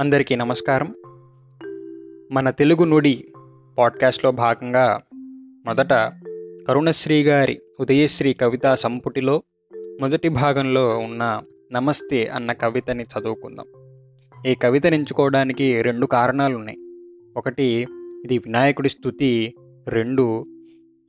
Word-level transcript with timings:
అందరికీ 0.00 0.36
నమస్కారం. 0.36 0.94
మన 2.32 2.50
తెలుగు 2.50 2.84
నుడి 2.84 3.32
పాడ్కాస్ట్లో 3.78 4.30
భాగంగా 4.30 5.00
మొదట 5.66 5.92
కరుణశ్రీ 6.68 7.22
గారి 7.22 7.60
ఉదయశ్రీ 7.80 8.32
కవితా 8.32 8.74
సంపుటిలో 8.74 9.42
మొదటి 10.00 10.28
భాగంలో 10.28 10.98
ఉన్న 10.98 11.42
నమస్తే 11.72 12.26
అన్న 12.26 12.52
కవితని 12.52 13.04
చదువుకుందాం. 13.04 13.66
ఈ 14.46 14.54
కవితని 14.54 14.96
ఎంచుకోవడానికి 14.96 15.82
రెండు 15.82 16.06
కారణాలు 16.06 16.56
ఉన్నాయి 16.56 16.78
ఒకటి 17.36 17.86
ఇది 18.24 18.38
వినాయకుడి 18.38 18.88
స్థుతి. 18.88 19.54
రెండు 19.88 20.46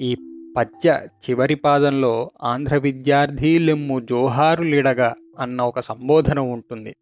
ఈ 0.00 0.16
పద్య 0.56 1.00
చివరి 1.30 1.54
పాదంలో 1.54 2.28
ఆంధ్ర 2.42 2.76
విద్యార్థి 2.76 3.58
లెమ్ము 3.58 4.00
జోహారులిడగా 4.00 5.14
అన్న 5.38 5.62
ఒక 5.62 5.80
సంబోధన 5.80 6.38
ఉంటుంది. 6.38 6.94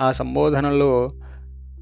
ఆ 0.00 0.12
సంబోధనలో 0.12 1.08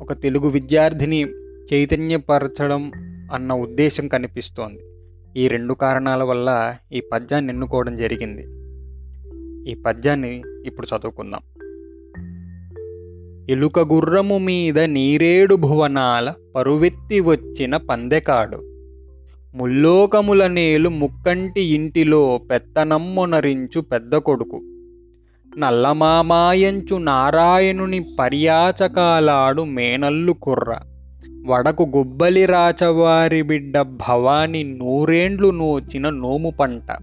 ఒక 0.00 0.12
తెలుగు 0.12 0.48
విద్యార్థిని 0.48 1.26
చైతన్యపరచడం 1.72 2.92
అన్న 3.32 3.52
ఉద్దేశం 3.52 4.08
కనిపిస్తోంది. 4.08 4.80
ఈ 5.36 5.48
రెండు 5.48 5.74
కారణాల 5.74 6.24
వల్ల 6.24 6.76
ఈ 6.92 7.00
పద్యాన్ని 7.00 7.52
ఎన్నుకోవడం 7.52 7.96
జరిగింది. 7.96 8.42
ఈ 9.70 9.74
పద్యాన్ని 9.74 10.42
ఇప్పుడు 10.64 10.86
చదువుకుందాం. 10.86 11.40
ఎలుక 13.50 13.78
గుర్రము 13.78 14.38
మీద 14.38 14.78
నీరేడు 14.78 15.54
భువనాల 15.54 16.34
పరువెత్తి 16.56 17.20
వచ్చిన 17.20 17.76
పందెకాడు. 17.76 18.56
ముల్లోకముల 19.54 20.46
నేలు 20.46 20.88
ముక్కంటి 20.88 21.60
ఇంటిలో 21.60 22.40
పెత్తనమ్మునరించు 22.50 23.80
పెద్ద 23.80 24.16
కొడుకు. 24.16 24.60
నల్లమామాయంచు 25.58 26.96
నారాయణుని 26.96 28.06
పర్యాచకాలాడు 28.20 29.62
మేనల్లు 29.62 30.32
కుర్ర. 30.32 30.78
వడకు 31.46 31.92
గుబ్బలి 31.96 32.46
రాచవారి 32.46 33.42
బిడ్డ 33.42 33.80
భవాని 33.80 34.64
నూరేండ్లు 34.64 35.50
నోచిన 35.50 36.10
నోము 36.10 36.50
పంట. 36.50 36.96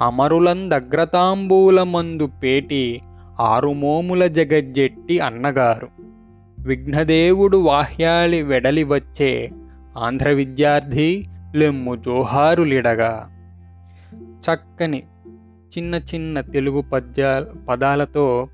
అమరులందగ్రతాంబూలమందు 0.00 2.26
పేటి 2.26 3.00
ఆరుమోముల 3.40 4.26
జగజ్జెట్టి 4.26 5.18
అన్నగారు. 5.18 5.88
విఘ్నదేవుడు 6.58 7.56
వాహ్యాలి 7.56 8.42
వెడలి 8.42 8.84
వచ్చే 8.84 9.50
ఆంధ్ర 9.98 10.28
విద్యార్థి 10.28 11.24
లెమ్ము 11.54 11.94
జోహారులిడగా. 11.94 13.28
చక్కని 14.14 15.02
చిన్న 15.78 15.94
చిన్న 15.94 16.40
తెలుగు 16.40 16.80
పద్య 16.80 17.44
పదాలతో 17.68 18.48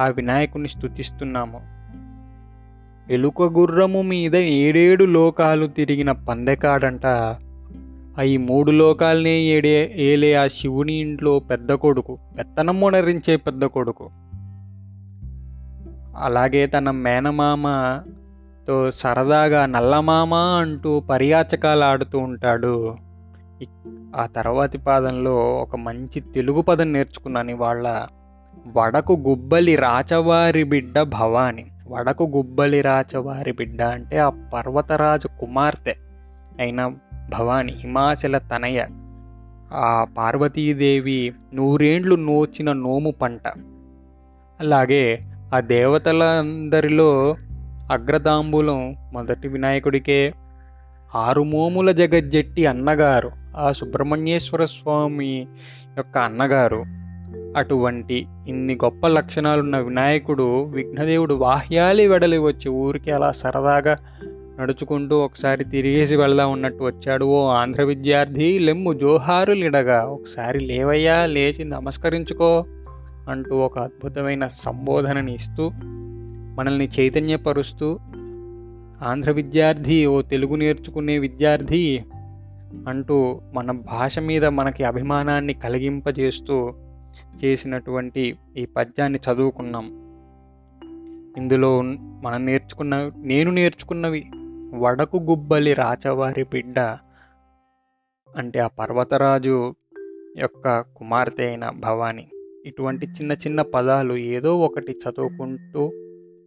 ఆ 0.00 0.06
వినాయకుని 0.06 0.68
స్థుతిస్తున్నాము 0.68 1.60
ఎలుక 3.12 3.42
గుర్రము 3.42 4.02
మీద 4.02 4.36
ఏడేడు 4.36 5.04
లోకాలు 5.04 5.66
తిరిగిన 5.66 6.12
పందెకాడంట. 6.12 7.36
ఆ 8.18 8.22
ఈ 8.22 8.36
మూడు 8.36 8.70
లోకాలనే 8.70 9.30
ఏడే 9.30 9.92
ఏలే 9.94 10.34
ఆ 10.34 10.46
శివుని 10.46 10.92
ఇంట్లో 10.92 11.38
పెద్ద 11.38 11.72
కొడుకు 11.72 12.18
పెత్తనం 12.38 12.80
మొనరించే 12.80 13.36
పెద్ద 13.36 13.64
కొడుకు. 13.64 14.10
అలాగే 16.18 16.66
తన 16.66 16.90
మేనమామతో 16.90 18.90
సరదాగా 18.90 19.66
నల్లమామ 19.66 20.34
అంటూ 20.34 21.00
పర్యాచకాలు 21.00 21.84
ఆడుతూ 21.84 22.18
ఉంటాడు. 22.18 22.96
ఆ 24.16 24.26
తర్వాతి 24.26 24.78
పాదంలో 24.78 25.36
ఒక 25.60 25.76
మంచి 25.76 26.20
తెలుగు 26.20 26.60
పదం 26.60 26.92
నేర్చుకున్నాను 26.92 27.56
వాళ్ళ 27.56 28.06
వడకు 28.76 29.12
గుబ్బలి 29.28 29.76
రాచవారి 29.76 30.64
బిడ్డ 30.64 31.02
భవాని. 31.02 31.66
వడకు 31.88 32.24
గుబ్బలి 32.24 32.80
రాచవారి 32.80 33.52
బిడ్డ 33.52 33.82
అంటే 33.82 34.18
ఆ 34.18 34.28
పర్వతరాజు 34.28 35.28
కుమార్తె 35.28 35.94
అయిన 36.60 36.90
భవాని 37.30 37.72
హిమాచల 37.72 38.38
తనయ. 38.38 38.86
ఆ 39.72 40.06
పార్వతీదేవి 40.18 41.32
నూరేండ్లు 41.54 42.14
నోచిన 42.14 42.72
నోము 42.72 43.10
పంట. 43.10 43.48
అలాగే 44.60 45.26
ఆ 45.54 45.60
దేవతలందరిలో 45.60 47.36
అగ్రతాంబూలం 47.90 48.96
మొదటి 49.12 49.48
వినాయకుడికే 49.48 50.34
ఆరుమోముల 51.14 51.90
జగజ్జెట్టి 51.90 52.66
అన్నగారు 52.66 53.30
ఆ 53.56 53.72
సుబ్రహ్మణ్యేశ్వర 53.72 54.64
స్వామి 54.64 55.46
యొక్క 55.96 56.18
అన్నగారు. 56.18 56.84
అటువంటి 57.56 58.26
ఇన్ని 58.48 58.74
గొప్ప 58.74 59.06
లక్షణాలున్న 59.06 59.78
వినాయకుడు 59.78 60.62
విఘ్నదేవుడు 60.64 61.34
వాహ్యాలి 61.34 62.08
వెడలి 62.08 62.38
వచ్చి 62.38 62.68
ఊరికి 62.68 63.10
అలా 63.10 63.30
సరదాగా 63.30 63.96
నడుచుకుంటూ 64.60 65.18
ఒకసారి 65.18 65.64
తిరిగేసి 65.64 66.16
వెళ్దాం 66.16 66.52
ఉన్నట్టు 66.52 66.84
వచ్చాడు. 66.84 67.24
ఓ 67.24 67.48
ఆంధ్ర 67.48 67.82
విద్యార్థి 67.82 68.58
లెమ్ము 68.58 68.92
జోహారులిడగా 68.92 70.04
ఒకసారి 70.04 70.60
లేవయ్యా 70.60 71.26
లేచి 71.26 71.64
నమస్కరించుకో 71.64 72.64
అంటూ 73.28 73.56
ఒక 73.56 73.78
అద్భుతమైన 73.78 74.46
సంబోధనని 74.46 75.34
ఇస్తూ 75.34 75.70
మనల్ని 76.54 76.88
చైతన్యపరుస్తూ 77.00 77.98
ఆంధ్ర 79.02 79.30
విద్యార్థి 79.30 80.06
ఓ 80.06 80.22
తెలుగు 80.22 80.56
నేర్చుకునే 80.56 81.18
విద్యార్థి 81.18 82.04
అంటూ 82.88 83.40
మన 83.54 83.70
భాష 83.70 84.18
మీద 84.18 84.44
మనకి 84.44 84.84
అభిమానాన్ని 84.84 85.54
కలిగింపజేస్తూ 85.54 86.74
చేసినటువంటి 87.44 88.36
ఈ 88.56 88.66
పద్యాన్ని 88.66 89.18
చదువుకున్నాం. 89.18 89.86
ఇందులో 91.36 91.82
మనం 92.22 92.46
నేర్చుకున్న 92.46 93.10
నేను 93.16 93.50
నేర్చుకున్నవి 93.50 94.24
వడకు 94.74 95.16
గుబ్బలి 95.16 95.74
రాచవారి 95.74 96.44
బిడ్డ 96.44 96.78
అంటే 98.36 98.58
ఆ 98.58 98.66
పర్వతరాజు 98.66 99.74
యొక్క 100.38 100.80
కుమార్తె 100.80 101.46
అయిన 101.46 101.70
భవాని. 101.70 102.26
ఇటువంటి 102.66 103.06
చిన్న 103.06 103.32
చిన్న 103.32 103.62
పదాలు 103.62 104.14
ఏదో 104.14 104.58
ఒకటి 104.58 104.92
చదువుకుంటూ 104.92 105.92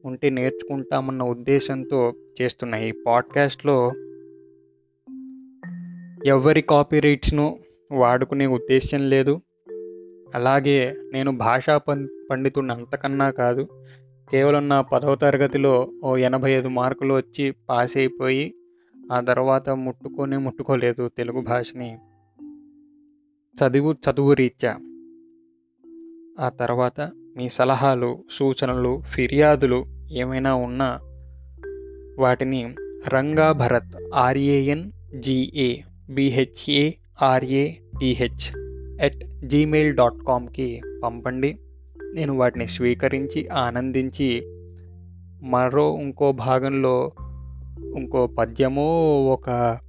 ఉంటే 0.06 0.30
నేర్చుకుంటామన్న 0.30 1.24
ఉద్దేశంతో 1.24 2.14
చేస్తున్న 2.42 2.76
ఈ 2.76 2.94
పాడ్కాస్ట్లో 3.08 3.92
ఎవరి 6.26 6.62
కాపీరైట్స్ను 6.62 7.60
వాడుకునే 7.92 8.46
ఉద్దేశం 8.46 9.10
లేదు. 9.10 9.42
అలాగే 10.36 10.96
నేను 11.14 11.38
భాషా 11.38 11.78
పండితుడిని 12.30 12.74
అంతకన్నా 12.74 13.32
కాదు 13.32 13.68
కేవలం 14.32 14.70
నా 14.70 14.82
పదవ 14.82 15.16
తరగతిలో 15.16 15.90
ఓ 16.04 16.18
ఎనభై 16.18 16.52
ఐదు 16.52 16.68
మార్కులు 16.68 17.14
వచ్చి 17.14 17.54
పాస్ 17.70 17.98
అయిపోయి 17.98 18.54
ఆ 19.12 19.22
తర్వాత 19.22 19.70
ముట్టుకొని 19.70 20.38
ముట్టుకోలేదు 20.38 21.08
తెలుగు 21.18 21.42
భాషని. 21.42 21.98
చదువు 23.56 23.94
చదువు 23.94 24.34
రీత్యా. 24.34 24.78
ఆ 26.40 26.50
తర్వాత 26.50 27.12
మీ 27.38 27.50
సలహాలు 27.50 28.24
సూచనలు 28.30 29.02
ఫిర్యాదులు 29.02 29.95
ఏమైనా 30.12 30.56
ఉన్నా 30.56 31.00
వాటిని 32.20 32.76
Ranga 33.08 33.52
Bharat 33.52 34.12
R A N 34.14 34.92
G A 35.20 35.76
B H A 36.10 36.92
R A 37.22 37.72
T H 38.00 38.58
at 39.02 39.48
Gmail 39.48 39.96
dot 39.96 40.26
కామ్కి 40.28 40.82
పంపండి. 41.04 41.58
నేను 42.14 42.38
వాటిని 42.38 42.68
స్వీకరించి 42.68 43.48
ఆనందించి 43.48 44.44
మరో 45.44 45.98
ఇంకో 46.02 46.32
భాగంలో 46.32 47.12
ఇంకో 47.96 48.28
పద్యమో 48.28 49.24
ఒక 49.34 49.80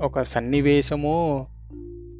ఒక 0.00 0.22
సన్నివేశమో 0.22 1.46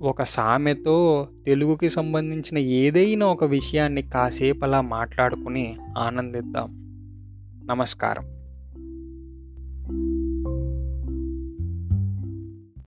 ఒక 0.03 0.23
సామెతో 0.23 1.29
తెలుగుకి 1.47 1.89
సంబంధించిన 1.89 2.59
ఏదైనా 2.59 3.27
ఒక 3.27 3.45
విషయాన్ని 3.45 4.03
కాసేపు 4.03 4.65
అలా 4.65 4.81
మాట్లాడుకుని 4.81 5.77
ఆనందిద్దాం. 5.99 6.88
నమస్కారం 7.69 8.25